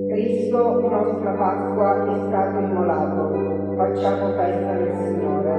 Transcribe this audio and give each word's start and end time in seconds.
Cristo, 0.08 0.60
nostra 0.80 1.32
Pasqua, 1.36 1.88
è 2.04 2.16
stato 2.28 2.56
immolato. 2.58 3.20
Facciamo 3.76 4.24
festa 4.36 4.72
del 4.72 4.92
Signore. 5.04 5.52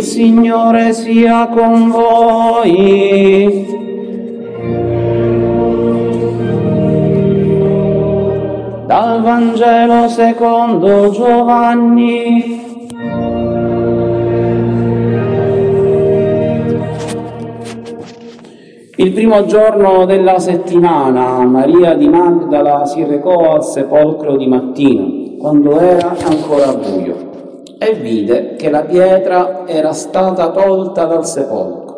Il 0.00 0.06
Signore 0.06 0.94
sia 0.94 1.46
con 1.48 1.90
voi. 1.90 3.66
Dal 8.86 9.20
Vangelo 9.20 10.08
secondo 10.08 11.10
Giovanni. 11.10 12.62
Il 18.96 19.12
primo 19.12 19.44
giorno 19.44 20.06
della 20.06 20.38
settimana 20.38 21.44
Maria 21.44 21.92
di 21.92 22.08
Magdala 22.08 22.86
si 22.86 23.04
recò 23.04 23.52
al 23.52 23.64
sepolcro 23.64 24.38
di 24.38 24.46
mattina, 24.46 25.04
quando 25.38 25.78
era 25.78 26.16
ancora 26.24 26.72
buio, 26.72 27.29
e 27.82 27.94
vide 27.94 28.56
che 28.56 28.68
la 28.68 28.82
pietra 28.82 29.66
era 29.66 29.94
stata 29.94 30.50
tolta 30.50 31.06
dal 31.06 31.26
sepolcro. 31.26 31.88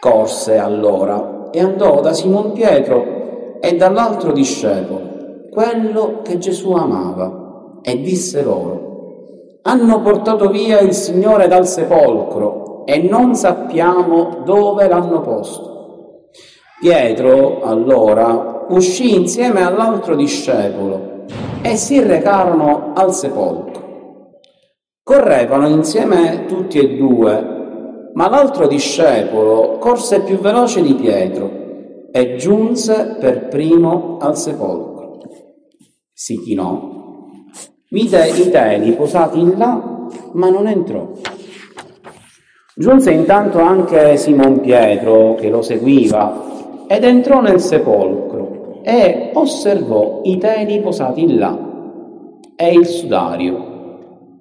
Corse 0.00 0.56
allora 0.56 1.50
e 1.50 1.60
andò 1.60 2.00
da 2.00 2.14
Simon 2.14 2.52
Pietro 2.52 3.58
e 3.60 3.76
dall'altro 3.76 4.32
discepolo, 4.32 5.48
quello 5.50 6.20
che 6.22 6.38
Gesù 6.38 6.72
amava, 6.72 7.80
e 7.82 8.00
disse 8.00 8.42
loro, 8.42 9.58
hanno 9.62 10.00
portato 10.00 10.48
via 10.48 10.80
il 10.80 10.94
Signore 10.94 11.46
dal 11.46 11.66
sepolcro 11.66 12.86
e 12.86 12.96
non 13.02 13.34
sappiamo 13.34 14.38
dove 14.46 14.88
l'hanno 14.88 15.20
posto. 15.20 16.30
Pietro 16.80 17.60
allora 17.60 18.64
uscì 18.70 19.14
insieme 19.14 19.62
all'altro 19.62 20.14
discepolo 20.16 21.26
e 21.60 21.76
si 21.76 22.02
recarono 22.02 22.92
al 22.94 23.12
sepolcro. 23.12 23.79
Correvano 25.10 25.66
insieme 25.66 26.44
tutti 26.46 26.78
e 26.78 26.96
due, 26.96 28.10
ma 28.14 28.28
l'altro 28.28 28.68
discepolo 28.68 29.76
corse 29.78 30.20
più 30.20 30.38
veloce 30.38 30.82
di 30.82 30.94
Pietro 30.94 31.50
e 32.12 32.36
giunse 32.36 33.16
per 33.18 33.48
primo 33.48 34.18
al 34.20 34.38
sepolcro. 34.38 35.18
Si 36.12 36.38
chinò, 36.38 37.26
vide 37.88 38.28
i 38.28 38.50
teli 38.50 38.92
posati 38.92 39.40
in 39.40 39.54
là, 39.58 40.06
ma 40.34 40.48
non 40.48 40.68
entrò. 40.68 41.08
Giunse 42.76 43.10
intanto 43.10 43.58
anche 43.58 44.16
Simon 44.16 44.60
Pietro, 44.60 45.34
che 45.34 45.48
lo 45.48 45.60
seguiva, 45.60 46.86
ed 46.86 47.02
entrò 47.02 47.40
nel 47.40 47.58
sepolcro 47.58 48.80
e 48.84 49.32
osservò 49.34 50.20
i 50.22 50.38
teli 50.38 50.80
posati 50.80 51.22
in 51.22 51.36
là 51.36 51.58
e 52.54 52.72
il 52.72 52.86
sudario, 52.86 53.69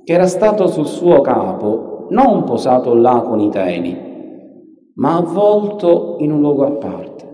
che 0.09 0.15
era 0.15 0.25
stato 0.25 0.65
sul 0.65 0.87
suo 0.87 1.21
capo, 1.21 2.07
non 2.09 2.43
posato 2.43 2.95
là 2.95 3.21
con 3.23 3.39
i 3.41 3.51
teli, 3.51 3.95
ma 4.95 5.17
avvolto 5.17 6.15
in 6.17 6.31
un 6.31 6.39
luogo 6.39 6.65
a 6.65 6.71
parte. 6.71 7.27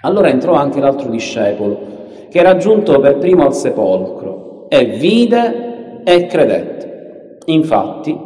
Allora 0.00 0.30
entrò 0.30 0.54
anche 0.54 0.80
l'altro 0.80 1.10
discepolo, 1.10 1.78
che 2.30 2.38
era 2.38 2.56
giunto 2.56 2.98
per 3.00 3.18
primo 3.18 3.44
al 3.44 3.52
sepolcro, 3.52 4.64
e 4.70 4.96
vide 4.96 6.00
e 6.04 6.24
credette. 6.24 7.36
Infatti, 7.48 8.18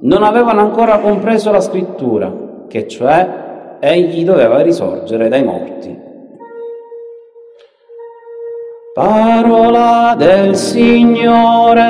non 0.00 0.22
avevano 0.22 0.60
ancora 0.60 0.98
compreso 1.00 1.50
la 1.50 1.60
scrittura, 1.60 2.64
che 2.68 2.88
cioè 2.88 3.76
egli 3.80 4.24
doveva 4.24 4.62
risorgere 4.62 5.28
dai 5.28 5.44
morti. 5.44 5.94
Parola 9.00 10.14
del 10.14 10.54
Signore. 10.54 11.88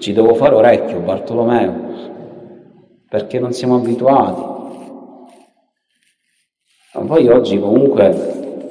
Ci 0.00 0.12
devo 0.12 0.34
fare 0.34 0.56
orecchio, 0.56 0.98
Bartolomeo, 0.98 1.74
perché 3.08 3.38
non 3.38 3.52
siamo 3.52 3.76
abituati. 3.76 4.42
Ma 6.94 7.02
poi 7.06 7.28
oggi 7.28 7.60
comunque 7.60 8.66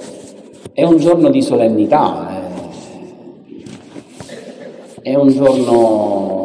è 0.74 0.84
un 0.84 0.98
giorno 0.98 1.30
di 1.30 1.42
solennità, 1.42 2.28
eh. 2.34 2.42
è 5.04 5.16
un 5.16 5.30
giorno, 5.30 6.41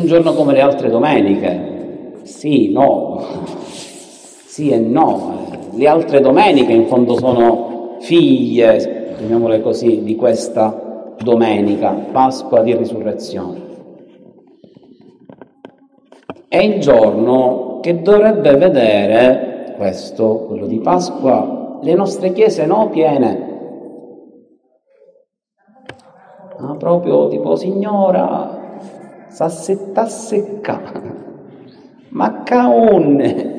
un 0.00 0.06
giorno 0.06 0.32
come 0.32 0.54
le 0.54 0.60
altre 0.62 0.88
domeniche, 0.88 2.20
sì, 2.22 2.72
no, 2.72 3.22
sì 4.46 4.70
e 4.70 4.78
no. 4.78 5.48
Le 5.72 5.86
altre 5.86 6.20
domeniche 6.20 6.72
in 6.72 6.86
fondo 6.86 7.16
sono 7.16 7.96
figlie, 8.00 9.14
chiamiamole 9.16 9.60
così, 9.60 10.02
di 10.02 10.16
questa 10.16 11.14
domenica, 11.22 11.90
Pasqua 11.90 12.62
di 12.62 12.74
Risurrezione. 12.74 13.68
È 16.48 16.58
il 16.58 16.80
giorno 16.80 17.78
che 17.80 18.00
dovrebbe 18.00 18.56
vedere 18.56 19.74
questo, 19.76 20.46
quello 20.46 20.66
di 20.66 20.80
Pasqua, 20.80 21.78
le 21.82 21.94
nostre 21.94 22.32
chiese 22.32 22.66
no 22.66 22.88
piene. 22.88 23.48
Ma 26.58 26.74
proprio 26.76 27.28
tipo, 27.28 27.54
signora, 27.54 28.59
sassetta 29.30 30.06
secca, 30.06 30.80
ma 32.10 32.42
caonne. 32.42 33.58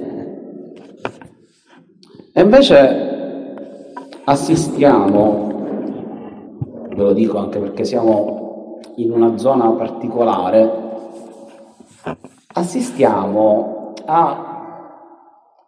E 2.34 2.42
invece 2.42 3.10
assistiamo, 4.26 5.50
ve 6.90 7.04
lo 7.04 7.14
dico 7.14 7.38
anche 7.38 7.60
perché 7.60 7.84
siamo 7.86 8.80
in 8.96 9.12
una 9.12 9.38
zona 9.38 9.70
particolare, 9.72 10.70
assistiamo 12.54 13.94
a 14.06 14.50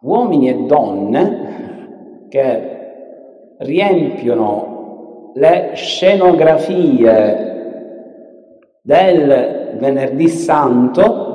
uomini 0.00 0.50
e 0.50 0.54
donne 0.66 2.26
che 2.28 3.56
riempiono 3.58 5.32
le 5.34 5.72
scenografie 5.74 7.52
del 8.82 9.63
venerdì 9.78 10.28
santo 10.28 11.32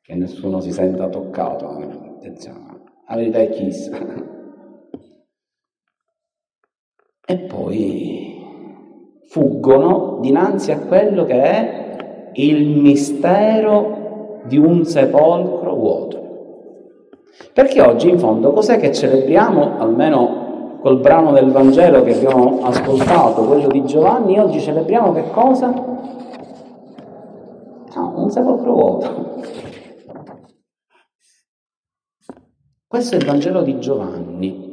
che 0.00 0.14
nessuno 0.14 0.60
si 0.60 0.72
senta 0.72 1.08
toccato 1.08 1.68
attenzione. 1.68 2.82
La 3.08 3.16
verità 3.16 3.38
è 3.38 3.48
chissà 3.48 3.98
e 7.30 7.38
poi 7.38 8.38
fuggono 9.28 10.18
dinanzi 10.20 10.72
a 10.72 10.80
quello 10.80 11.24
che 11.24 11.40
è 11.40 12.30
il 12.34 12.66
mistero 12.80 14.40
di 14.46 14.56
un 14.56 14.84
sepolcro 14.84 15.74
vuoto. 15.74 16.18
Perché 17.52 17.80
oggi 17.80 18.08
in 18.08 18.18
fondo 18.18 18.52
cos'è 18.52 18.78
che 18.78 18.92
celebriamo, 18.92 19.78
almeno 19.78 20.39
col 20.80 20.98
brano 20.98 21.32
del 21.32 21.50
Vangelo 21.50 22.02
che 22.02 22.14
abbiamo 22.14 22.60
ascoltato, 22.62 23.44
quello 23.44 23.68
di 23.68 23.84
Giovanni, 23.84 24.38
oggi 24.38 24.60
celebriamo 24.60 25.12
che 25.12 25.30
cosa? 25.30 25.68
No, 27.94 28.12
un 28.16 28.30
sepolcro 28.30 28.72
vuoto. 28.72 29.28
Questo 32.86 33.14
è 33.14 33.18
il 33.18 33.26
Vangelo 33.26 33.62
di 33.62 33.78
Giovanni. 33.78 34.68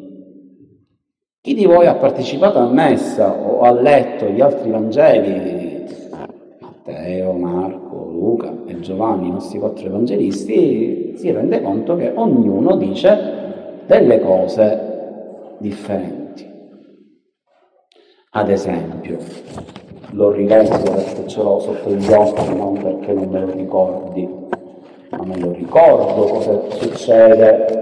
Chi 1.41 1.53
di 1.53 1.65
voi 1.65 1.87
ha 1.87 1.95
partecipato 1.95 2.57
a 2.57 2.67
messa 2.67 3.31
o 3.31 3.61
ha 3.61 3.71
letto 3.71 4.25
gli 4.27 4.41
altri 4.41 4.69
Vangeli, 4.69 5.85
Matteo, 6.59 7.33
Marco, 7.33 8.09
Luca 8.11 8.53
e 8.65 8.79
Giovanni, 8.79 9.27
i 9.27 9.31
nostri 9.31 9.59
quattro 9.59 9.85
evangelisti, 9.85 11.15
si 11.17 11.31
rende 11.31 11.61
conto 11.61 11.95
che 11.95 12.11
ognuno 12.15 12.75
dice 12.75 13.83
delle 13.85 14.19
cose 14.19 14.86
differenti. 15.57 16.55
Ad 18.31 18.49
esempio, 18.49 19.17
lo 20.11 20.31
rileggo 20.31 20.77
perché 20.79 21.27
ce 21.27 21.41
l'ho 21.41 21.59
sotto 21.59 21.89
gli 21.91 22.11
occhi, 22.11 22.55
non 22.55 22.73
perché 22.81 23.13
non 23.13 23.29
me 23.29 23.39
lo 23.39 23.51
ricordi, 23.51 24.29
ma 25.09 25.23
me 25.23 25.39
lo 25.39 25.51
ricordo 25.51 26.23
cosa 26.23 26.69
succede 26.69 27.81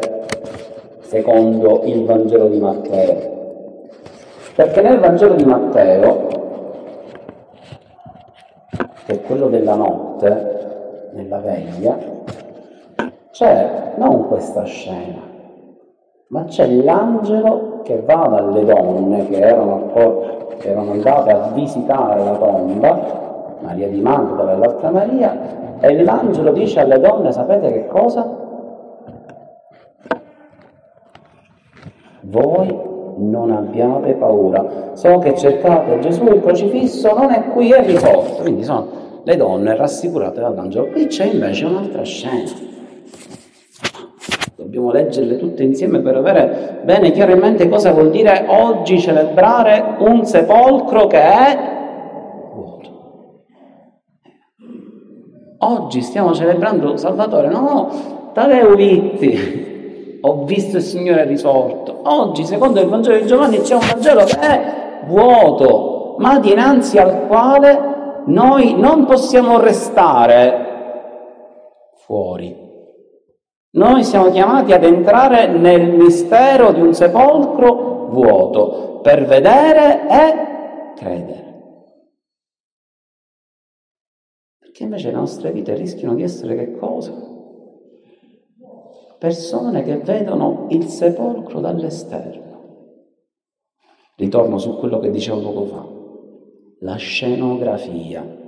secondo 1.02 1.82
il 1.86 2.06
Vangelo 2.06 2.48
di 2.48 2.60
Matteo. 2.60 3.34
Perché 4.56 4.82
nel 4.82 5.00
Vangelo 5.00 5.36
di 5.36 5.46
Matteo, 5.46 6.28
che 9.06 9.14
è 9.14 9.22
quello 9.22 9.50
della 9.50 9.76
notte, 9.76 11.10
nella 11.14 11.40
veglia, 11.40 11.98
c'è 13.32 13.94
non 13.98 14.28
questa 14.28 14.64
scena, 14.64 15.35
ma 16.28 16.44
c'è 16.46 16.68
l'angelo 16.68 17.82
che 17.84 18.02
va 18.02 18.28
dalle 18.30 18.66
donne 18.66 19.28
che 19.28 19.40
erano, 19.40 19.92
che 20.58 20.70
erano 20.70 20.92
andate 20.92 21.32
a 21.32 21.52
visitare 21.54 22.24
la 22.24 22.36
tomba, 22.36 23.58
Maria 23.62 23.88
di 23.88 24.02
Magdala 24.02 24.54
e 24.54 24.58
l'altra 24.58 24.90
Maria, 24.90 25.78
e 25.80 26.04
l'angelo 26.04 26.52
dice 26.52 26.80
alle 26.80 27.00
donne, 27.00 27.32
sapete 27.32 27.72
che 27.72 27.88
cosa? 27.88 28.44
Voi 32.22 32.94
non 33.18 33.52
abbiate 33.52 34.14
paura. 34.14 34.92
So 34.94 35.20
che 35.20 35.36
cercate 35.36 36.00
Gesù 36.00 36.26
il 36.26 36.42
crocifisso, 36.42 37.14
non 37.14 37.32
è 37.32 37.50
qui, 37.50 37.72
è 37.72 37.86
riposto. 37.86 38.42
Quindi 38.42 38.64
sono 38.64 38.88
le 39.24 39.36
donne 39.38 39.76
rassicurate 39.76 40.42
dall'angelo. 40.42 40.88
Qui 40.88 41.08
c'è 41.08 41.26
invece 41.26 41.66
un'altra 41.66 42.04
scena. 42.04 42.74
Dobbiamo 44.76 44.92
leggerle 44.92 45.38
tutte 45.38 45.64
insieme 45.64 46.00
per 46.00 46.18
avere 46.18 46.82
bene 46.84 47.12
chiaramente 47.12 47.70
cosa 47.70 47.94
vuol 47.94 48.10
dire 48.10 48.44
oggi 48.46 49.00
celebrare 49.00 49.96
un 50.00 50.26
sepolcro 50.26 51.08
che 51.08 51.22
è 51.22 51.60
vuoto. 52.54 53.44
Oggi 55.60 56.02
stiamo 56.02 56.34
celebrando 56.34 56.98
Salvatore, 56.98 57.48
no, 57.48 57.90
Tadeu 58.34 58.76
Vitti, 58.76 60.20
ho 60.20 60.44
visto 60.44 60.76
il 60.76 60.84
Signore 60.84 61.24
risorto. 61.24 62.02
Oggi, 62.04 62.44
secondo 62.44 62.82
il 62.82 62.90
Vangelo 62.90 63.18
di 63.18 63.28
Giovanni, 63.28 63.62
c'è 63.62 63.76
un 63.76 63.88
Vangelo 63.90 64.26
che 64.26 64.40
è 64.40 64.62
vuoto, 65.06 66.16
ma 66.18 66.38
dinanzi 66.40 66.98
al 66.98 67.28
quale 67.28 68.24
noi 68.26 68.78
non 68.78 69.06
possiamo 69.06 69.58
restare 69.58 70.66
fuori. 71.94 72.65
Noi 73.76 74.04
siamo 74.04 74.32
chiamati 74.32 74.74
ad 74.74 74.84
entrare 74.84 75.48
nel 75.48 75.96
mistero 75.96 76.72
di 76.72 76.82
un 76.82 76.94
sepolcro 76.94 78.08
vuoto 78.10 79.00
per 79.02 79.26
vedere 79.26 80.08
e 80.10 80.94
credere. 80.96 81.44
Perché 84.60 84.84
invece 84.84 85.08
le 85.12 85.16
nostre 85.16 85.52
vite 85.52 85.74
rischiano 85.76 86.16
di 86.16 86.24
essere 86.24 86.56
che 86.56 86.78
cosa? 86.78 87.34
persone 89.26 89.82
che 89.84 89.98
vedono 89.98 90.68
il 90.70 90.86
sepolcro 90.86 91.60
dall'esterno. 91.60 92.44
Ritorno 94.16 94.58
su 94.58 94.78
quello 94.78 95.00
che 95.00 95.10
dicevo 95.10 95.42
poco 95.42 95.66
fa, 95.66 95.88
la 96.80 96.96
scenografia. 96.96 98.44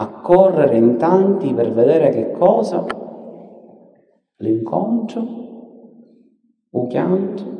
Accorrere 0.00 0.76
in 0.76 0.96
tanti 0.96 1.52
per 1.52 1.72
vedere 1.72 2.10
che 2.10 2.30
cosa? 2.32 2.84
L'incontro, 4.36 5.26
un 6.70 6.86
chianto, 6.86 7.58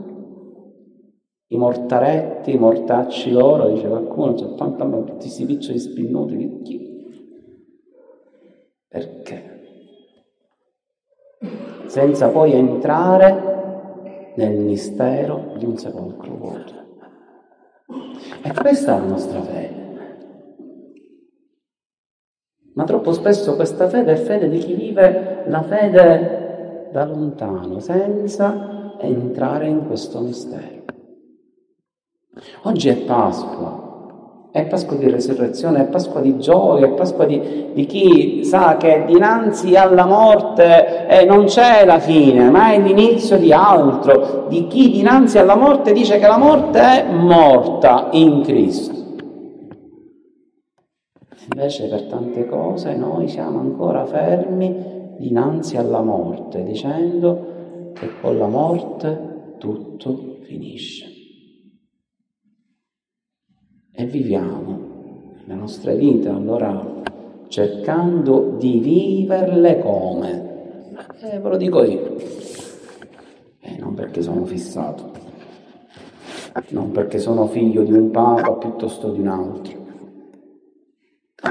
i 1.49 1.57
mortaretti, 1.57 2.55
i 2.55 2.59
mortacci 2.59 3.31
loro, 3.31 3.69
dice 3.69 3.89
qualcuno, 3.89 4.35
c'è 4.35 4.55
tanta 4.55 4.89
tutti 4.89 5.13
questi 5.13 5.45
piccioli 5.45 5.79
spinnuti 5.79 6.61
chi? 6.63 6.89
Perché? 8.89 9.51
senza 11.91 12.29
poi 12.29 12.53
entrare 12.53 14.33
nel 14.37 14.59
mistero 14.59 15.55
di 15.59 15.65
un 15.65 15.77
sepolcro 15.77 16.37
vuoto. 16.37 16.73
E 18.43 18.53
questa 18.53 18.97
è 18.97 19.01
la 19.01 19.07
nostra 19.07 19.43
fede. 19.43 19.80
Ma 22.75 22.85
troppo 22.85 23.13
spesso 23.13 23.57
questa 23.57 23.89
fede 23.89 24.13
è 24.13 24.17
fede 24.17 24.49
di 24.49 24.59
chi 24.59 24.75
vive 24.75 25.45
la 25.47 25.63
fede 25.63 26.89
da 26.93 27.05
lontano, 27.05 27.81
senza 27.81 28.97
entrare 29.01 29.67
in 29.67 29.87
questo 29.87 30.21
mistero. 30.21 30.79
Oggi 32.63 32.89
è 32.89 32.97
Pasqua, 32.97 34.49
è 34.53 34.67
Pasqua 34.67 34.97
di 34.97 35.11
resurrezione, 35.11 35.83
è 35.83 35.85
Pasqua 35.87 36.21
di 36.21 36.39
gioia, 36.39 36.87
è 36.87 36.91
Pasqua 36.91 37.25
di, 37.25 37.71
di 37.73 37.87
chi 37.87 38.45
sa 38.45 38.77
che 38.77 39.05
dinanzi 39.07 39.77
alla 39.77 40.07
morte 40.07 41.07
eh, 41.07 41.25
non 41.25 41.45
c'è 41.45 41.85
la 41.85 41.99
fine, 41.99 42.51
ma 42.51 42.73
è 42.73 42.81
l'inizio 42.81 43.37
di 43.37 43.53
altro, 43.53 44.47
di 44.49 44.67
chi 44.69 44.91
dinanzi 44.91 45.39
alla 45.39 45.57
morte 45.57 45.93
dice 45.93 46.19
che 46.19 46.27
la 46.27 46.39
morte 46.39 46.79
è 46.81 47.13
morta 47.13 48.09
in 48.13 48.43
Cristo. 48.43 48.99
Invece 51.53 51.89
per 51.89 52.03
tante 52.05 52.47
cose 52.47 52.95
noi 52.95 53.27
siamo 53.29 53.59
ancora 53.59 54.07
fermi 54.07 55.15
dinanzi 55.19 55.77
alla 55.77 56.01
morte, 56.01 56.63
dicendo 56.63 57.93
che 57.93 58.09
con 58.21 58.39
la 58.39 58.47
morte 58.47 59.55
tutto 59.59 60.37
finisce. 60.43 61.07
E 63.93 64.07
viviamo 64.07 64.79
la 65.47 65.55
nostra 65.55 65.93
vita 65.93 66.35
allora 66.35 67.03
cercando 67.49 68.55
di 68.57 68.79
viverle 68.79 69.81
come? 69.81 70.49
Eh, 71.21 71.39
ve 71.41 71.49
lo 71.49 71.57
dico 71.57 71.83
io, 71.83 72.17
eh, 73.61 73.77
non 73.79 73.95
perché 73.95 74.23
sono 74.23 74.45
fissato, 74.45 75.11
non 76.69 76.93
perché 76.93 77.19
sono 77.19 77.47
figlio 77.47 77.83
di 77.83 77.93
un 77.93 78.11
papa 78.11 78.53
piuttosto 78.55 79.11
di 79.11 79.21
un 79.21 79.27
altro, 79.27 79.80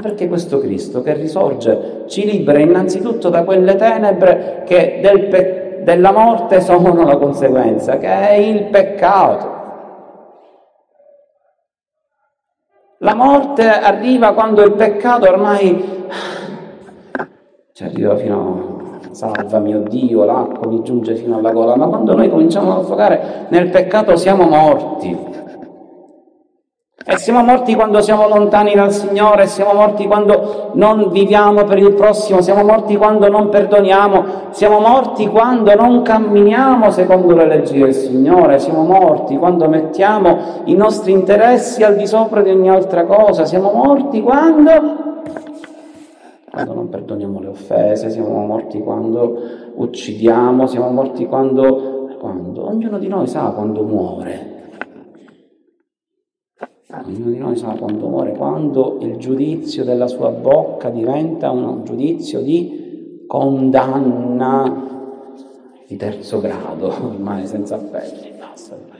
perché 0.00 0.28
questo 0.28 0.60
Cristo 0.60 1.02
che 1.02 1.14
risorge 1.14 2.04
ci 2.06 2.24
libera 2.24 2.60
innanzitutto 2.60 3.28
da 3.28 3.42
quelle 3.42 3.74
tenebre 3.74 4.62
che 4.64 5.00
del 5.02 5.26
pe- 5.26 5.80
della 5.82 6.12
morte 6.12 6.60
sono 6.60 7.04
la 7.04 7.16
conseguenza, 7.16 7.98
che 7.98 8.06
è 8.06 8.34
il 8.34 8.64
peccato. 8.64 9.58
La 12.98 13.14
morte 13.14 13.66
arriva 13.66 14.34
quando 14.34 14.62
il 14.62 14.72
peccato 14.72 15.26
ormai 15.26 16.08
ci 17.72 17.84
arriva 17.84 18.14
fino 18.16 18.98
a 19.10 19.14
salva 19.14 19.58
mio 19.58 19.80
Dio, 19.80 20.24
l'acqua 20.24 20.68
mi 20.68 20.82
giunge 20.82 21.14
fino 21.14 21.38
alla 21.38 21.50
gola, 21.50 21.76
ma 21.76 21.86
quando 21.86 22.14
noi 22.14 22.28
cominciamo 22.28 22.74
a 22.74 22.80
affogare 22.80 23.46
nel 23.48 23.70
peccato 23.70 24.16
siamo 24.16 24.44
morti. 24.44 25.16
E 27.02 27.16
siamo 27.16 27.42
morti 27.42 27.74
quando 27.74 28.02
siamo 28.02 28.28
lontani 28.28 28.74
dal 28.74 28.92
Signore, 28.92 29.46
siamo 29.46 29.72
morti 29.72 30.06
quando 30.06 30.72
non 30.74 31.08
viviamo 31.10 31.64
per 31.64 31.78
il 31.78 31.94
prossimo, 31.94 32.42
siamo 32.42 32.62
morti 32.62 32.94
quando 32.98 33.26
non 33.30 33.48
perdoniamo, 33.48 34.24
siamo 34.50 34.80
morti 34.80 35.26
quando 35.26 35.74
non 35.74 36.02
camminiamo 36.02 36.90
secondo 36.90 37.34
le 37.34 37.46
leggi 37.46 37.78
del 37.78 37.94
Signore, 37.94 38.58
siamo 38.58 38.84
morti 38.84 39.38
quando 39.38 39.66
mettiamo 39.66 40.36
i 40.64 40.74
nostri 40.74 41.12
interessi 41.12 41.82
al 41.82 41.96
di 41.96 42.06
sopra 42.06 42.42
di 42.42 42.50
ogni 42.50 42.68
altra 42.68 43.06
cosa, 43.06 43.46
siamo 43.46 43.72
morti 43.72 44.20
quando, 44.20 44.70
quando 46.50 46.74
non 46.74 46.90
perdoniamo 46.90 47.40
le 47.40 47.48
offese, 47.48 48.10
siamo 48.10 48.44
morti 48.44 48.78
quando 48.78 49.38
uccidiamo, 49.74 50.66
siamo 50.66 50.90
morti 50.90 51.24
quando, 51.24 52.16
quando 52.20 52.68
ognuno 52.68 52.98
di 52.98 53.08
noi 53.08 53.26
sa 53.26 53.52
quando 53.54 53.84
muore. 53.84 54.49
Ognuno 57.04 57.30
di 57.30 57.38
noi 57.38 57.56
sa 57.56 57.68
quando 57.78 58.08
muore, 58.08 58.32
quando 58.32 58.98
il 59.00 59.16
giudizio 59.16 59.84
della 59.84 60.06
sua 60.06 60.30
bocca 60.30 60.90
diventa 60.90 61.50
un 61.50 61.84
giudizio 61.84 62.40
di 62.40 63.24
condanna 63.26 64.88
di 65.86 65.96
terzo 65.96 66.40
grado, 66.40 66.88
ormai 66.88 67.46
senza 67.46 67.76
appelli, 67.76 68.32
basta, 68.38 68.74
ormai, 68.74 68.98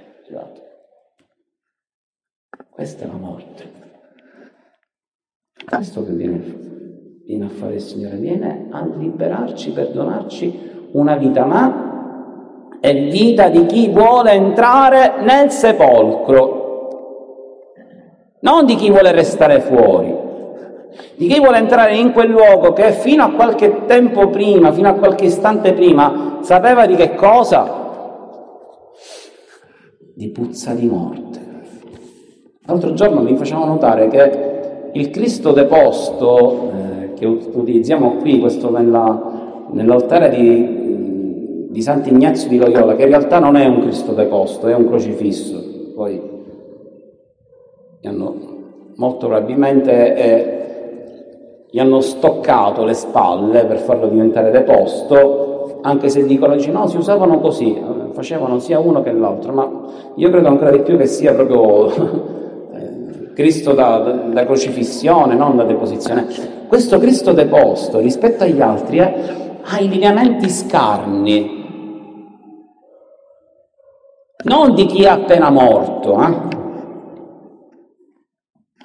Questa 2.71 3.05
è 3.05 3.07
la 3.07 3.17
morte. 3.17 3.71
Questo 5.69 6.05
che 6.05 6.13
viene, 6.13 7.21
viene 7.27 7.45
a 7.45 7.49
fare 7.51 7.75
il 7.75 7.81
Signore, 7.81 8.17
viene 8.17 8.69
a 8.71 8.87
liberarci, 8.87 9.73
perdonarci 9.73 10.89
una 10.93 11.17
vita, 11.17 11.45
ma 11.45 12.79
è 12.81 12.95
vita 13.11 13.51
di 13.51 13.67
chi 13.67 13.89
vuole 13.91 14.33
entrare 14.33 15.23
nel 15.23 15.51
sepolcro 15.51 16.60
non 18.41 18.65
di 18.65 18.75
chi 18.75 18.91
vuole 18.91 19.13
restare 19.13 19.61
fuori, 19.61 20.15
di 21.17 21.27
chi 21.27 21.39
vuole 21.39 21.59
entrare 21.59 21.97
in 21.97 22.13
quel 22.13 22.31
luogo 22.31 22.73
che 22.73 22.93
fino 22.93 23.23
a 23.23 23.31
qualche 23.33 23.85
tempo 23.87 24.29
prima, 24.29 24.73
fino 24.73 24.89
a 24.89 24.95
qualche 24.95 25.27
istante 25.27 25.73
prima, 25.73 26.39
sapeva 26.41 26.87
di 26.87 26.95
che 26.95 27.15
cosa? 27.15 27.79
Di 30.15 30.29
puzza 30.31 30.73
di 30.73 30.87
morte. 30.87 31.39
L'altro 32.67 32.95
giorno 32.95 33.23
mi 33.23 33.37
facevano 33.37 33.67
notare 33.67 34.09
che 34.09 34.49
il 34.93 35.11
Cristo 35.11 35.53
deposto 35.53 36.71
eh, 36.73 37.13
che 37.15 37.27
utilizziamo 37.27 38.17
qui, 38.17 38.39
questo 38.39 38.71
nella, 38.71 39.67
nell'altare 39.71 40.31
di, 40.31 41.69
di 41.69 41.83
Sant'Ignazio 41.83 42.49
di 42.49 42.59
Loyola, 42.59 42.97
che 42.97 43.03
in 43.03 43.09
realtà 43.09 43.39
non 43.39 43.57
è 43.57 43.67
un 43.67 43.81
Cristo 43.81 44.13
deposto, 44.13 44.67
è 44.67 44.75
un 44.75 44.87
crocifisso. 44.87 45.70
Hanno 48.03 48.59
molto 48.97 49.29
probabilmente 49.29 50.15
eh, 50.15 50.61
gli 51.71 51.79
hanno 51.79 52.01
stoccato 52.01 52.85
le 52.85 52.95
spalle 52.95 53.65
per 53.65 53.79
farlo 53.79 54.09
diventare 54.09 54.51
deposto, 54.51 55.79
anche 55.83 56.09
se 56.09 56.27
dicono 56.27 56.57
no, 56.71 56.87
si 56.89 56.97
usavano 56.97 57.39
così, 57.39 57.75
eh, 57.77 58.13
facevano 58.13 58.59
sia 58.59 58.81
uno 58.81 59.03
che 59.03 59.13
l'altro, 59.13 59.53
ma 59.53 59.71
io 60.17 60.31
credo 60.31 60.49
ancora 60.49 60.71
di 60.73 60.81
più 60.81 60.97
che 60.97 61.07
sia 61.07 61.33
proprio 61.33 61.87
eh, 62.75 63.33
Cristo 63.35 63.73
da, 63.73 63.99
da, 63.99 64.13
da, 64.13 64.45
crocifissione, 64.45 65.35
non 65.35 65.57
da 65.57 65.65
deposizione. 65.65 66.27
Questo 66.67 66.99
Cristo 66.99 67.33
deposto 67.33 68.01
rispetto 68.01 68.45
agli 68.45 68.61
altri 68.61 68.99
eh, 68.99 69.15
ha 69.63 69.79
i 69.79 69.89
lineamenti 69.89 70.49
scarni, 70.51 71.59
non 74.43 74.75
di 74.75 74.87
chi 74.87 75.05
è 75.05 75.09
appena 75.09 75.51
morto, 75.51 76.21
eh? 76.21 76.60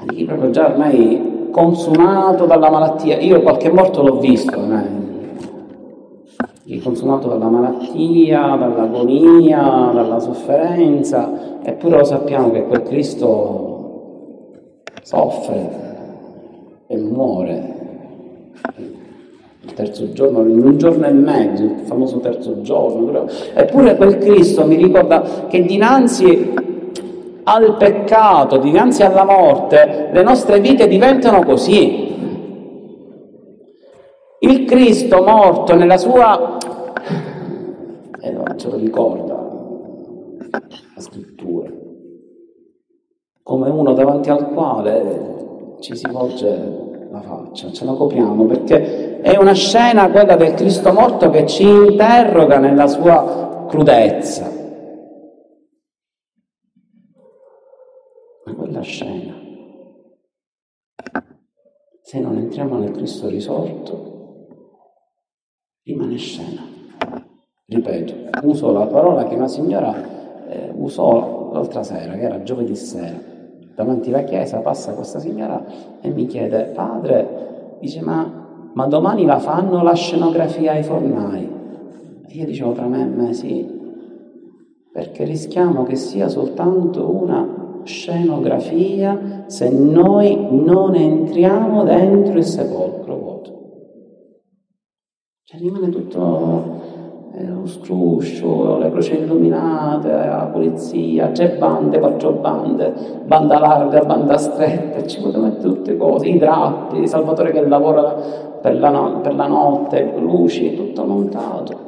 Lì 0.10 0.26
proprio 0.26 0.50
già 0.50 0.68
ormai 0.68 1.48
consumato 1.52 2.46
dalla 2.46 2.70
malattia. 2.70 3.18
Io 3.20 3.42
qualche 3.42 3.72
morto 3.72 4.02
l'ho 4.02 4.20
visto, 4.20 4.58
ormai. 4.58 5.04
consumato 6.84 7.30
dalla 7.30 7.48
malattia, 7.50 8.56
dall'agonia, 8.56 9.92
dalla 9.94 10.20
sofferenza, 10.20 11.60
eppure 11.64 11.98
lo 11.98 12.04
sappiamo 12.04 12.52
che 12.52 12.66
quel 12.66 12.84
Cristo 12.84 13.76
soffre 15.02 15.70
e 16.88 16.98
muore. 16.98 17.74
Il 19.62 19.74
terzo 19.74 20.12
giorno, 20.14 20.42
in 20.42 20.64
un 20.64 20.78
giorno 20.78 21.06
e 21.08 21.12
mezzo, 21.12 21.64
il 21.64 21.80
famoso 21.86 22.20
terzo 22.20 22.62
giorno, 22.62 23.28
eppure 23.54 23.96
quel 23.96 24.18
Cristo 24.18 24.66
mi 24.66 24.76
ricorda 24.76 25.24
che 25.48 25.64
dinanzi 25.64 26.54
al 27.46 27.78
peccato, 27.78 28.58
dinanzi 28.58 29.04
alla 29.04 29.24
morte, 29.24 30.10
le 30.12 30.24
nostre 30.24 30.60
vite 30.60 30.88
diventano 30.88 31.44
così. 31.44 32.14
Il 34.40 34.66
Cristo 34.66 35.24
morto 35.24 35.76
nella 35.76 35.98
sua... 35.98 36.58
E 38.20 38.30
eh, 38.30 38.58
ce 38.58 38.70
lo 38.70 38.78
ricorda 38.78 39.34
la 40.50 41.02
scrittura, 41.02 41.70
come 43.44 43.70
uno 43.70 43.94
davanti 43.94 44.30
al 44.30 44.50
quale 44.50 45.76
ci 45.82 45.96
si 45.96 46.10
volge 46.10 47.08
la 47.12 47.22
faccia, 47.22 47.72
ce 47.72 47.86
la 47.86 47.92
copriamo, 47.94 48.46
perché 48.46 49.20
è 49.20 49.38
una 49.38 49.54
scena 49.54 50.10
quella 50.10 50.36
del 50.36 50.54
Cristo 50.54 50.94
morto 50.94 51.30
che 51.30 51.46
ci 51.46 51.68
interroga 51.68 52.58
nella 52.58 52.88
sua 52.88 53.66
crudezza. 53.68 54.56
scena. 58.86 59.34
Se 62.16 62.22
non 62.22 62.38
entriamo 62.38 62.78
nel 62.78 62.92
Cristo 62.92 63.28
risorto, 63.28 64.48
rimane 65.84 66.16
scena. 66.16 66.62
Ripeto, 67.66 68.14
uso 68.44 68.72
la 68.72 68.86
parola 68.86 69.26
che 69.26 69.36
una 69.36 69.50
signora 69.50 70.48
eh, 70.48 70.72
usò 70.78 71.52
l'altra 71.52 71.84
sera, 71.84 72.14
che 72.14 72.22
era 72.22 72.42
giovedì 72.42 72.74
sera. 72.74 73.20
Davanti 73.76 74.14
alla 74.14 74.24
chiesa 74.24 74.60
passa 74.60 74.94
questa 74.94 75.20
signora 75.20 75.62
e 76.00 76.10
mi 76.10 76.26
chiede, 76.28 76.72
padre, 76.74 77.80
dice, 77.82 78.00
ma, 78.00 78.70
ma 78.72 78.86
domani 78.88 79.26
la 79.26 79.40
fanno 79.40 79.84
la 79.84 79.94
scenografia 79.94 80.72
ai 80.72 80.84
fornai? 80.84 81.50
E 82.28 82.34
io 82.34 82.46
dicevo 82.46 82.72
tra 82.72 82.86
me 82.86 83.02
e 83.02 83.06
me 83.08 83.34
sì, 83.34 83.70
perché 84.90 85.26
rischiamo 85.26 85.84
che 85.84 85.98
sia 85.98 86.30
soltanto 86.30 87.14
una 87.14 87.65
scenografia 87.86 89.46
se 89.48 89.70
noi 89.70 90.48
non 90.50 90.96
entriamo 90.96 91.84
dentro 91.84 92.38
il 92.38 92.44
sepolcro 92.44 93.16
vuoto. 93.16 93.54
Cioè 95.44 95.60
rimane 95.60 95.90
tutto 95.90 96.84
eh, 97.38 97.46
lo 97.46 97.68
scruscio, 97.68 98.78
le 98.78 98.90
croci 98.90 99.18
illuminate, 99.18 100.10
la 100.10 100.50
polizia, 100.52 101.32
c'è 101.32 101.58
bande, 101.58 102.00
quattro 102.00 102.32
bande, 102.32 102.94
banda 103.26 103.60
larga, 103.60 104.00
banda 104.02 104.38
stretta, 104.38 105.06
ci 105.06 105.20
potete 105.20 105.40
mettere 105.40 105.74
tutte 105.74 105.98
cose, 105.98 106.28
i 106.30 106.38
drappi, 106.38 107.00
il 107.00 107.08
Salvatore 107.08 107.52
che 107.52 107.68
lavora 107.68 108.14
per 108.62 108.80
la, 108.80 108.90
no- 108.90 109.20
per 109.20 109.36
la 109.36 109.48
notte, 109.48 110.14
luci, 110.18 110.76
tutto 110.76 111.04
montato. 111.04 111.84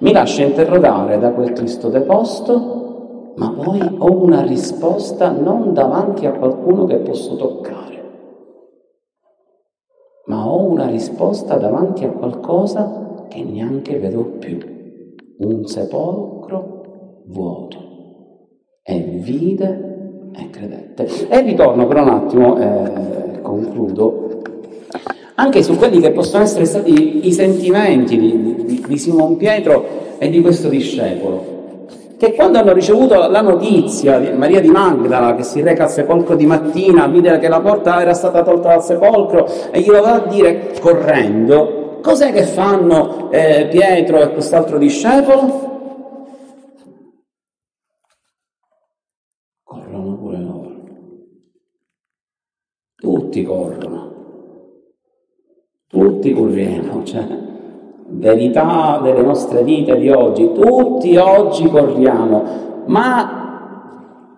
Mi 0.00 0.12
lascio 0.12 0.42
interrogare 0.42 1.18
da 1.18 1.30
quel 1.30 1.52
Cristo 1.52 1.88
deposto 1.88 2.82
ma 3.36 3.50
poi 3.50 3.80
ho 3.98 4.22
una 4.22 4.42
risposta 4.42 5.30
non 5.30 5.72
davanti 5.72 6.26
a 6.26 6.32
qualcuno 6.32 6.84
che 6.84 6.96
posso 6.96 7.36
toccare, 7.36 8.02
ma 10.26 10.48
ho 10.48 10.62
una 10.64 10.86
risposta 10.86 11.56
davanti 11.56 12.04
a 12.04 12.10
qualcosa 12.10 13.26
che 13.28 13.42
neanche 13.42 13.98
vedo 13.98 14.24
più, 14.38 14.58
un 15.38 15.64
sepolcro 15.66 17.22
vuoto. 17.26 17.90
E 18.84 18.98
vide 18.98 20.30
e 20.34 20.50
credette. 20.50 21.28
E 21.28 21.40
ritorno 21.40 21.86
per 21.86 21.96
un 21.98 22.08
attimo, 22.08 22.58
eh, 22.58 23.40
concludo, 23.40 24.42
anche 25.36 25.62
su 25.62 25.76
quelli 25.76 26.00
che 26.00 26.10
possono 26.10 26.42
essere 26.42 26.66
stati 26.66 27.26
i 27.26 27.32
sentimenti 27.32 28.18
di, 28.18 28.64
di, 28.64 28.84
di 28.86 28.98
Simon 28.98 29.36
Pietro 29.36 29.84
e 30.18 30.28
di 30.28 30.40
questo 30.42 30.68
discepolo 30.68 31.61
che 32.22 32.34
quando 32.34 32.58
hanno 32.58 32.72
ricevuto 32.72 33.26
la 33.26 33.40
notizia 33.40 34.20
di 34.20 34.30
Maria 34.30 34.60
di 34.60 34.68
Magdala 34.68 35.34
che 35.34 35.42
si 35.42 35.60
reca 35.60 35.82
al 35.84 35.90
sepolcro 35.90 36.36
di 36.36 36.46
mattina, 36.46 37.08
vide 37.08 37.40
che 37.40 37.48
la 37.48 37.60
porta 37.60 38.00
era 38.00 38.14
stata 38.14 38.44
tolta 38.44 38.68
dal 38.68 38.84
sepolcro 38.84 39.44
e 39.72 39.80
glielo 39.80 40.02
va 40.02 40.12
a 40.12 40.26
dire 40.28 40.72
correndo, 40.80 41.98
cos'è 42.00 42.32
che 42.32 42.44
fanno 42.44 43.28
eh, 43.32 43.66
Pietro 43.68 44.20
e 44.20 44.32
quest'altro 44.34 44.78
discepolo? 44.78 45.70
Corrono 49.64 50.16
pure 50.16 50.38
loro. 50.38 50.80
Tutti 52.94 53.42
corrono. 53.42 54.10
Tutti 55.88 56.32
corriamo, 56.32 57.02
cioè 57.02 57.50
verità 58.12 59.00
delle 59.02 59.22
nostre 59.22 59.62
vite 59.62 59.96
di 59.98 60.08
oggi. 60.10 60.52
Tutti 60.52 61.16
oggi 61.16 61.68
corriamo, 61.68 62.44
ma 62.86 63.38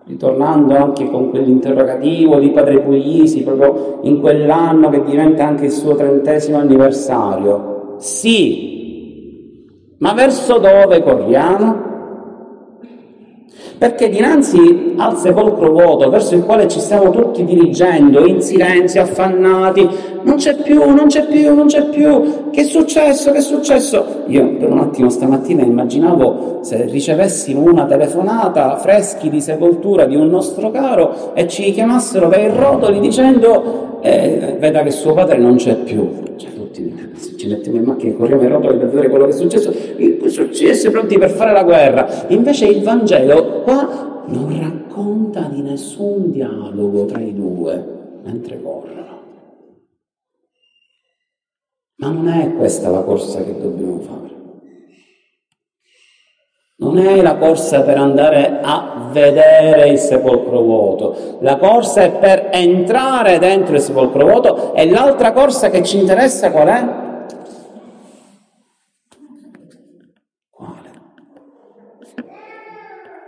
ritornando 0.05 0.75
anche 0.75 1.09
con 1.09 1.29
quell'interrogativo 1.29 2.39
di 2.39 2.51
Padre 2.51 2.81
Puglisi, 2.81 3.43
proprio 3.43 3.99
in 4.03 4.19
quell'anno 4.19 4.89
che 4.89 5.03
diventa 5.03 5.45
anche 5.45 5.65
il 5.65 5.71
suo 5.71 5.95
trentesimo 5.95 6.57
anniversario. 6.57 7.95
Sì, 7.97 8.73
ma 9.99 10.13
verso 10.13 10.59
dove 10.59 11.01
corriamo? 11.01 11.93
Perché 13.77 14.09
dinanzi 14.09 14.93
al 14.95 15.17
sepolcro 15.17 15.69
vuoto 15.71 16.09
verso 16.09 16.35
il 16.35 16.43
quale 16.43 16.67
ci 16.67 16.79
stiamo 16.79 17.09
tutti 17.09 17.43
dirigendo, 17.43 18.25
in 18.25 18.41
silenzio, 18.41 19.01
affannati, 19.01 19.87
non 20.21 20.35
c'è 20.35 20.55
più, 20.55 20.89
non 20.93 21.07
c'è 21.07 21.25
più, 21.25 21.53
non 21.53 21.67
c'è 21.67 21.85
più, 21.89 22.49
che 22.51 22.61
è 22.61 22.63
successo, 22.63 23.31
che 23.31 23.39
è 23.39 23.41
successo? 23.41 24.23
Io 24.27 24.55
per 24.55 24.71
un 24.71 24.79
attimo 24.79 25.09
stamattina 25.09 25.63
immaginavo 25.63 26.59
se 26.61 26.85
ricevessimo 26.85 27.61
una 27.61 27.85
telefonata 27.85 28.77
freschi 28.77 29.29
di 29.29 29.41
sepoltura 29.41 30.05
di 30.05 30.15
un 30.15 30.29
nostro 30.29 30.71
caro 30.71 31.33
e 31.33 31.47
ci 31.47 31.71
chiamassero 31.71 32.27
per 32.29 32.39
i 32.39 32.55
rotoli 32.55 32.99
dicendo 32.99 33.99
eh, 34.01 34.55
veda 34.57 34.83
che 34.83 34.91
suo 34.91 35.13
padre 35.13 35.37
non 35.37 35.57
c'è 35.57 35.75
più. 35.75 36.09
Cioè, 36.37 36.53
tutti 36.53 37.13
ci 37.37 37.47
mettiamo 37.47 37.77
in 37.77 37.83
macchina 37.83 38.13
e 38.13 38.15
corriamo 38.15 38.43
i 38.43 38.47
rotoli 38.47 38.77
per 38.77 38.89
vedere 38.89 39.09
quello 39.09 39.25
che 39.25 39.31
è 39.31 39.35
successo, 39.35 39.71
successo 40.27 40.91
pronti 40.91 41.17
per 41.17 41.29
fare 41.29 41.51
la 41.51 41.63
guerra. 41.63 42.25
Invece 42.27 42.67
il 42.67 42.83
Vangelo 42.83 43.61
qua 43.61 44.23
non 44.27 44.59
racconta 44.59 45.49
di 45.51 45.61
nessun 45.61 46.31
dialogo 46.31 47.05
tra 47.05 47.19
i 47.19 47.33
due 47.33 47.83
mentre 48.23 48.61
corrono. 48.61 49.03
Ma 51.97 52.09
non 52.09 52.27
è 52.27 52.53
questa 52.55 52.89
la 52.89 53.01
corsa 53.01 53.43
che 53.43 53.57
dobbiamo 53.57 53.99
fare. 53.99 54.34
Non 56.77 56.97
è 56.97 57.21
la 57.21 57.37
corsa 57.37 57.83
per 57.83 57.97
andare 57.97 58.59
a 58.61 59.07
vedere 59.09 59.87
il 59.87 59.97
sepolcro 59.97 60.59
vuoto, 60.59 61.37
la 61.39 61.55
corsa 61.55 62.01
è 62.01 62.11
per 62.11 62.49
entrare 62.51 63.39
dentro 63.39 63.75
il 63.75 63.81
sepolcro 63.81 64.25
vuoto 64.25 64.73
e 64.73 64.89
l'altra 64.89 65.31
corsa 65.31 65.69
che 65.69 65.83
ci 65.83 65.97
interessa 65.97 66.51
qual 66.51 66.67
è? 66.67 66.85
Quale? 70.49 70.89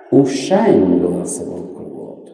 Uscendo 0.10 1.08
dal 1.08 1.28
sepolcro 1.28 1.84
vuoto. 1.86 2.32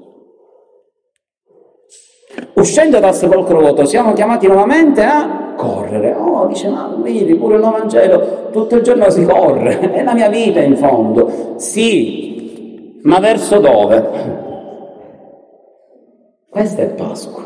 Uscendo 2.63 3.01
dal 3.01 3.13
sepolcro 3.13 3.59
vuoto 3.59 3.83
siamo 3.83 4.13
chiamati 4.13 4.47
nuovamente 4.47 5.03
a 5.03 5.53
correre. 5.57 6.15
Oh, 6.17 6.45
dice, 6.45 6.69
ma 6.69 6.95
vedi, 6.97 7.35
pure 7.35 7.55
il 7.55 7.61
Vangelo, 7.61 8.47
tutto 8.53 8.77
il 8.77 8.83
giorno 8.83 9.09
si 9.09 9.25
corre, 9.25 9.81
è 9.91 10.01
la 10.01 10.13
mia 10.13 10.29
vita 10.29 10.61
in 10.61 10.77
fondo. 10.77 11.55
Sì, 11.57 13.01
ma 13.03 13.19
verso 13.19 13.59
dove? 13.59 14.09
Questa 16.49 16.83
è 16.83 16.85
Pasqua. 16.91 17.43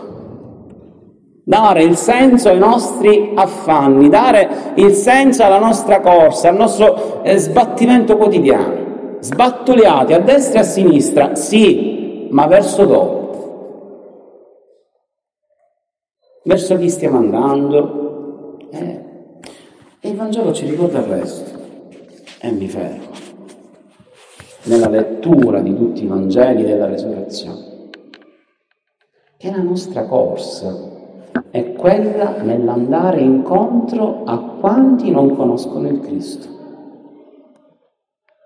Dare 1.44 1.82
il 1.82 1.96
senso 1.96 2.50
ai 2.50 2.60
nostri 2.60 3.32
affanni, 3.34 4.10
dare 4.10 4.48
il 4.76 4.92
senso 4.92 5.44
alla 5.44 5.58
nostra 5.58 6.00
corsa, 6.00 6.50
al 6.50 6.58
nostro 6.58 7.24
eh, 7.24 7.38
sbattimento 7.38 8.18
quotidiano. 8.18 9.18
Sbattuliati 9.22 10.14
a 10.14 10.20
destra 10.20 10.60
e 10.60 10.62
a 10.62 10.66
sinistra, 10.66 11.34
sì, 11.34 12.28
ma 12.30 12.46
verso 12.46 12.86
dove? 12.86 13.17
Verso 16.48 16.78
chi 16.78 16.90
stiamo 16.90 17.18
andando? 17.18 18.58
Eh, 18.72 19.00
e 20.00 20.10
il 20.10 20.16
Vangelo 20.16 20.54
ci 20.54 20.66
ricorda 20.66 21.00
il 21.00 21.06
resto. 21.06 21.60
E 22.40 22.52
mi 22.52 22.70
fermo. 22.70 23.04
Nella 24.64 24.88
lettura 24.88 25.60
di 25.60 25.76
tutti 25.76 26.06
i 26.06 26.08
Vangeli 26.08 26.64
della 26.64 26.86
resurrezione. 26.86 27.90
Che 29.36 29.52
la 29.52 29.62
nostra 29.62 30.06
corsa 30.06 30.74
è 31.52 31.74
quella 31.74 32.42
nell'andare 32.42 33.20
incontro 33.20 34.24
a 34.24 34.40
quanti 34.40 35.12
non 35.12 35.36
conoscono 35.36 35.90
il 35.90 36.00
Cristo. 36.00 36.48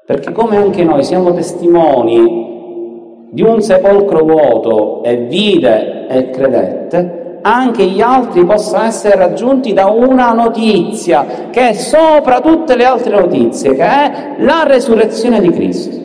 Perché 0.08 0.32
come 0.32 0.58
anche 0.58 0.84
noi 0.84 1.04
siamo 1.04 1.36
testimoni 1.36 3.28
di 3.30 3.43
un 3.43 3.62
sepolcro 3.62 4.23
vuoto 4.23 5.04
e 5.04 5.17
vide 5.28 6.08
e 6.08 6.32
credette, 6.32 7.20
anche 7.41 7.86
gli 7.86 8.01
altri 8.01 8.45
possano 8.45 8.86
essere 8.86 9.15
raggiunti 9.15 9.73
da 9.73 9.88
una 9.88 10.32
notizia 10.32 11.25
che 11.49 11.69
è 11.69 11.73
sopra 11.73 12.39
tutte 12.39 12.75
le 12.75 12.86
altre 12.86 13.19
notizie, 13.19 13.73
che 13.73 13.84
è 13.84 14.36
la 14.39 14.63
resurrezione 14.65 15.39
di 15.39 15.49
Cristo. 15.49 15.99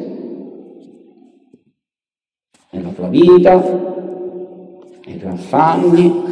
Nella 2.71 2.89
tua 2.91 3.09
vita, 3.09 3.63
nei 5.07 5.19
tuoi 5.19 5.33
affanni, 5.33 6.25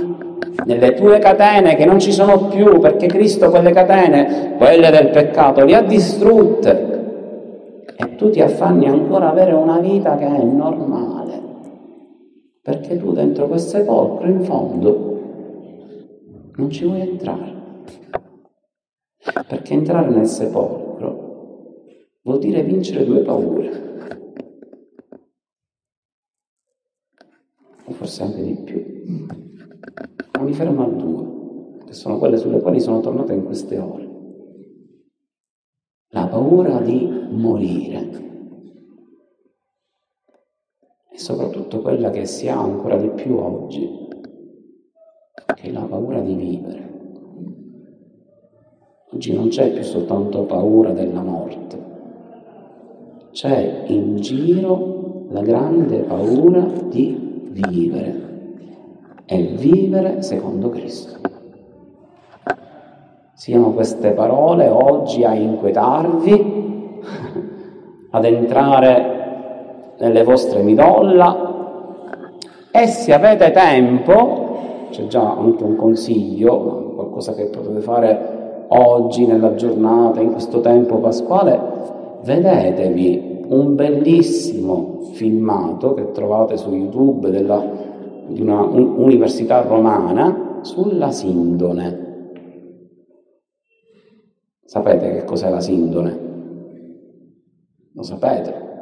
nelle 0.65 0.95
tue 0.95 1.19
catene 1.19 1.75
che 1.77 1.85
non 1.85 1.99
ci 2.01 2.13
sono 2.13 2.49
più, 2.49 2.81
perché 2.81 3.07
Cristo 3.07 3.51
quelle 3.51 3.73
catene, 3.73 4.55
quelle 4.57 4.91
del 4.91 5.11
peccato, 5.11 5.65
le 5.65 5.75
ha 5.75 5.83
distrutte. 5.83 6.93
E 7.97 8.17
tu 8.17 8.31
ti 8.31 8.41
affanni 8.41 8.87
ancora 8.87 9.31
avere 9.31 9.53
una 9.53 9.79
vita 9.79 10.17
che 10.17 10.27
è 10.27 10.43
normale 10.43 11.24
perché 12.65 12.97
tu 12.97 13.13
dentro 13.13 13.47
quel 13.47 13.61
sepolcro 13.61 14.27
in 14.27 14.43
fondo 14.43 15.21
non 16.57 16.71
ci 16.71 16.87
vuoi 16.87 17.03
entrare. 17.03 17.53
Perché 19.47 19.75
entrare 19.75 20.09
nel 20.09 20.27
sepolcro 20.27 21.75
vuol 22.23 22.39
dire 22.39 22.63
vincere 22.63 23.05
due 23.05 23.21
paure. 23.21 23.83
O 27.85 27.93
forse 27.93 28.23
anche 28.23 28.43
di 28.43 28.55
più. 28.55 29.05
Ma 30.39 30.43
mi 30.43 30.55
fermo 30.55 30.85
a 30.85 30.89
due, 30.89 31.85
che 31.85 31.93
sono 31.93 32.17
quelle 32.17 32.39
sulle 32.39 32.63
quali 32.63 32.81
sono 32.81 33.01
tornato 33.01 33.33
in 33.33 33.45
queste 33.45 33.77
ore. 33.79 34.09
La 36.13 36.29
paura 36.29 36.81
di 36.81 37.11
morire 37.29 38.34
e 41.15 41.19
soprattutto 41.19 41.81
quella 41.81 42.11
che 42.11 42.27
si 42.27 42.49
ha 42.49 42.59
ancora 42.59 42.97
di 42.97 43.09
più 43.11 43.37
oggi, 43.37 43.89
che 45.55 45.63
è 45.63 45.71
la 45.71 45.83
paura 45.83 46.19
di 46.19 46.35
vivere. 46.35 46.93
Oggi 49.13 49.33
non 49.33 49.47
c'è 49.47 49.71
più 49.71 49.85
soltanto 49.85 50.43
paura 50.43 50.91
della 50.91 51.23
morte, 51.23 51.79
c'è 53.31 53.85
in 53.87 54.17
giro 54.17 55.27
la 55.29 55.43
grande 55.43 55.99
paura 55.99 56.67
di 56.89 57.49
vivere 57.51 58.23
e 59.25 59.41
vivere 59.41 60.21
secondo 60.21 60.69
Cristo. 60.71 61.21
Siano 63.35 63.73
queste 63.73 64.11
parole 64.11 64.67
oggi 64.67 65.23
a 65.23 65.33
inquietarvi, 65.35 67.03
ad 68.11 68.25
entrare 68.25 69.14
nelle 69.99 70.23
vostre 70.23 70.63
midolla 70.63 71.55
e 72.77 72.89
se 72.89 73.13
avete 73.13 73.53
tempo, 73.53 74.89
c'è 74.91 75.07
già 75.07 75.37
anche 75.37 75.63
un 75.63 75.77
consiglio, 75.77 76.93
qualcosa 76.97 77.33
che 77.33 77.45
potete 77.45 77.79
fare 77.79 78.65
oggi 78.67 79.27
nella 79.27 79.55
giornata, 79.55 80.21
in 80.21 80.33
questo 80.33 80.61
tempo 80.61 80.99
pasquale, 80.99 81.57
vedetevi 82.25 83.45
un 83.47 83.77
bellissimo 83.77 85.03
filmato 85.13 85.95
che 85.95 86.11
trovate 86.11 86.57
su 86.57 86.75
YouTube 86.75 87.31
della, 87.31 87.65
di 88.27 88.41
una 88.41 88.63
un, 88.63 88.95
università 88.97 89.61
romana 89.61 90.59
sulla 90.63 91.13
sindone. 91.13 92.33
Sapete 94.65 95.13
che 95.13 95.25
cos'è 95.25 95.49
la 95.49 95.61
sindone? 95.61 96.19
Lo 97.93 98.03
sapete? 98.03 98.74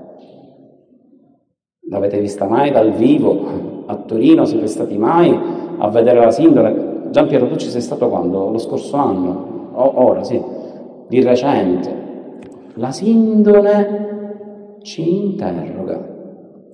L'avete 1.92 2.18
vista 2.20 2.46
mai 2.46 2.70
dal 2.70 2.90
vivo? 2.92 3.84
A 3.84 3.96
Torino 3.96 4.46
siete 4.46 4.66
stati 4.66 4.96
mai 4.96 5.38
a 5.76 5.90
vedere 5.90 6.20
la 6.20 6.30
sindone? 6.30 7.10
Gian 7.10 7.26
Piero, 7.26 7.46
tu 7.46 7.56
ci 7.56 7.68
sei 7.68 7.82
stato 7.82 8.08
quando? 8.08 8.48
Lo 8.48 8.56
scorso 8.56 8.96
anno? 8.96 9.70
O, 9.74 9.92
ora, 10.06 10.24
sì, 10.24 10.42
di 11.06 11.22
recente. 11.22 12.40
La 12.76 12.92
sindone 12.92 14.78
ci 14.80 15.26
interroga. 15.26 16.00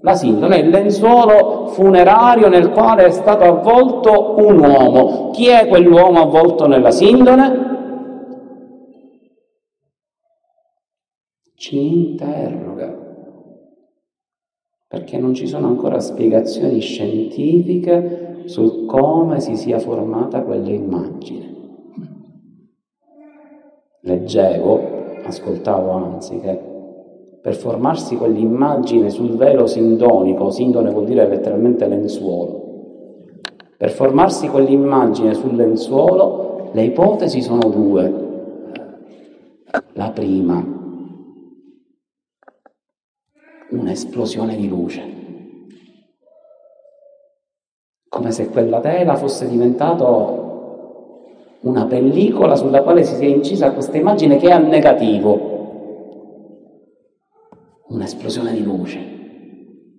La 0.03 0.15
sindone 0.15 0.55
è 0.55 0.63
il 0.63 0.69
lenzuolo 0.69 1.67
funerario 1.67 2.49
nel 2.49 2.71
quale 2.71 3.07
è 3.07 3.11
stato 3.11 3.43
avvolto 3.43 4.37
un 4.39 4.61
uomo. 4.61 5.31
Chi 5.33 5.49
è 5.49 5.67
quell'uomo 5.67 6.21
avvolto 6.21 6.69
nella 6.69 6.93
sindone? 6.93 7.67
Ci 11.57 12.07
interroga 12.07 12.98
perché 14.89 15.19
non 15.19 15.35
ci 15.35 15.47
sono 15.47 15.67
ancora 15.67 16.01
spiegazioni 16.01 16.81
scientifiche 16.81 18.45
su 18.47 18.87
come 18.87 19.39
si 19.41 19.55
sia 19.55 19.79
formata 19.79 20.41
quella 20.43 20.71
immagine. 20.71 21.57
Leggevo, 24.01 24.81
ascoltavo 25.25 25.91
anzi, 25.91 26.41
che 26.41 26.59
per 27.43 27.55
formarsi 27.55 28.17
quell'immagine 28.17 29.11
sul 29.11 29.37
velo 29.37 29.67
sindonico, 29.67 30.49
sindone 30.51 30.91
vuol 30.91 31.05
dire 31.05 31.29
letteralmente 31.29 31.87
lenzuolo, 31.87 32.59
per 33.77 33.91
formarsi 33.91 34.49
quell'immagine 34.49 35.35
sul 35.35 35.55
lenzuolo 35.55 36.71
le 36.73 36.83
ipotesi 36.83 37.43
sono 37.43 37.69
due. 37.69 38.27
La 39.93 40.11
prima, 40.11 40.88
un'esplosione 43.71 44.57
di 44.57 44.69
luce, 44.69 45.17
come 48.09 48.31
se 48.33 48.49
quella 48.49 48.81
tela 48.81 49.17
fosse 49.17 49.49
diventata 49.49 50.07
una 51.61 51.87
pellicola 51.87 52.57
sulla 52.57 52.83
quale 52.83 53.05
si 53.05 53.17
sia 53.17 53.29
incisa 53.29 53.73
questa 53.73 53.97
immagine 53.97 54.39
che 54.39 54.49
è 54.49 54.53
a 54.53 54.59
negativo, 54.59 55.57
un'esplosione 57.89 58.53
di 58.53 58.63
luce. 58.63 59.17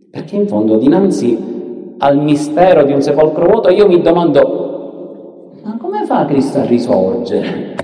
Perché 0.09 0.35
in 0.35 0.47
fondo 0.47 0.77
dinanzi 0.77 1.95
al 1.99 2.17
mistero 2.17 2.83
di 2.83 2.93
un 2.93 3.01
sepolcro 3.01 3.45
vuoto 3.45 3.69
io 3.69 3.87
mi 3.87 4.01
domando, 4.01 5.59
ma 5.61 5.77
come 5.77 6.05
fa 6.05 6.25
Cristo 6.25 6.59
a 6.59 6.65
risorgere? 6.65 7.75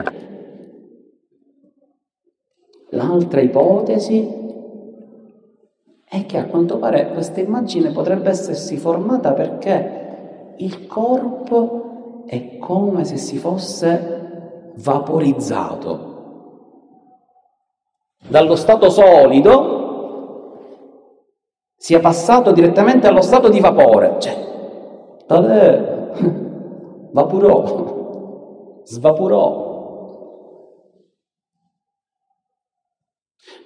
L'altra 2.89 3.41
ipotesi 3.41 4.44
è 6.15 6.25
che 6.25 6.37
a 6.37 6.45
quanto 6.45 6.77
pare 6.77 7.11
questa 7.11 7.41
immagine 7.41 7.91
potrebbe 7.91 8.29
essersi 8.29 8.77
formata 8.77 9.33
perché 9.33 10.53
il 10.57 10.87
corpo 10.87 12.23
è 12.25 12.57
come 12.57 13.03
se 13.03 13.17
si 13.17 13.37
fosse 13.37 14.71
vaporizzato. 14.77 16.13
Dallo 18.27 18.55
stato 18.55 18.89
solido 18.89 19.73
sia 21.75 21.99
passato 21.99 22.51
direttamente 22.51 23.07
allo 23.07 23.21
stato 23.21 23.49
di 23.49 23.59
vapore, 23.59 24.15
cioè, 24.19 24.35
tale, 25.27 26.11
vapurò, 27.11 28.81
svapurò. 28.83 29.63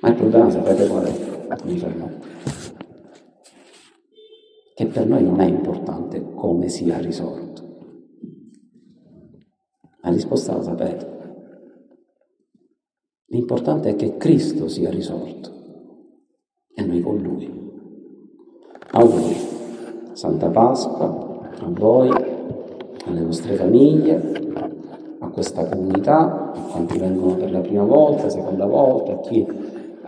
Ma 0.02 0.10
il 0.10 0.16
problema 0.16 0.50
sapete 0.50 0.88
qual 0.88 1.04
è? 1.04 1.38
Mi 1.64 1.78
fermo. 1.78 2.10
Che 4.80 4.86
per 4.86 5.06
noi 5.06 5.22
non 5.26 5.42
è 5.42 5.46
importante 5.46 6.24
come 6.36 6.70
sia 6.70 7.00
risorto. 7.00 7.64
La 10.02 10.10
risposta 10.10 10.56
la 10.56 10.62
sapete. 10.62 11.08
L'importante 13.26 13.90
è 13.90 13.96
che 13.98 14.16
Cristo 14.16 14.70
sia 14.70 14.90
risorto 14.90 15.52
e 16.74 16.82
noi 16.86 17.02
con 17.02 17.18
Lui. 17.18 17.72
Auguri, 18.92 19.36
Santa 20.14 20.48
Pasqua, 20.48 21.50
a 21.60 21.70
voi, 21.72 22.10
alle 23.06 23.24
vostre 23.26 23.56
famiglie, 23.56 24.16
a 25.20 25.28
questa 25.28 25.68
comunità, 25.68 26.54
a 26.54 26.62
quanti 26.72 26.98
vengono 26.98 27.36
per 27.36 27.52
la 27.52 27.60
prima 27.60 27.84
volta, 27.84 28.30
seconda 28.30 28.66
volta, 28.66 29.12
a 29.12 29.20
chi, 29.20 29.46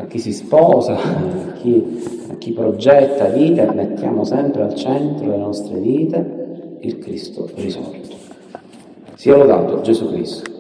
a 0.02 0.06
chi 0.08 0.20
si 0.20 0.34
sposa, 0.34 0.98
a 0.98 1.52
chi, 1.54 2.04
a 2.30 2.36
chi 2.36 2.52
progetta 2.52 3.26
vite, 3.26 3.70
mettiamo 3.74 4.24
sempre 4.24 4.64
al 4.64 4.76
centro 4.76 5.26
delle 5.26 5.38
nostre 5.38 5.80
vite 5.80 6.40
il 6.82 6.98
Cristo 6.98 7.50
risorto. 7.56 8.10
Sia 9.16 9.38
lodato 9.38 9.82
Gesù 9.82 10.08
Cristo. 10.08 10.51